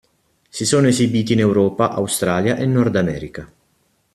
[0.49, 3.51] Si sono esibiti in Europa, Australia e Nord America.